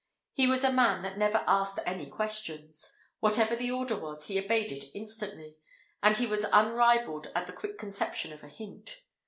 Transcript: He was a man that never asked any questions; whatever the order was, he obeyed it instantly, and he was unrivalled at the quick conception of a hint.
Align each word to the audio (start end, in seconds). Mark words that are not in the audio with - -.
He 0.33 0.47
was 0.47 0.63
a 0.63 0.73
man 0.73 1.03
that 1.03 1.19
never 1.19 1.43
asked 1.45 1.77
any 1.85 2.09
questions; 2.09 2.97
whatever 3.19 3.55
the 3.55 3.69
order 3.69 3.95
was, 3.95 4.25
he 4.25 4.39
obeyed 4.43 4.71
it 4.71 4.85
instantly, 4.95 5.57
and 6.01 6.17
he 6.17 6.25
was 6.25 6.43
unrivalled 6.51 7.27
at 7.35 7.45
the 7.45 7.53
quick 7.53 7.77
conception 7.77 8.33
of 8.33 8.43
a 8.43 8.47
hint. 8.49 9.03